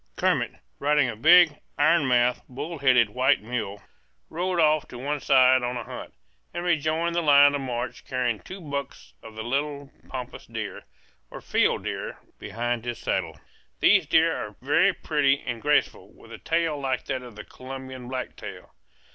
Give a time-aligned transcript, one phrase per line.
[0.15, 3.83] Kermit, riding a big, iron mouthed, bull headed white mule,
[4.31, 6.11] rode off to one side on a hunt,
[6.55, 10.85] and rejoined the line of march carrying two bucks of the little pampas deer,
[11.29, 13.39] or field deer, behind his saddle.
[13.79, 18.07] These deer are very pretty and graceful, with a tail like that of the Colombian
[18.07, 18.73] blacktail.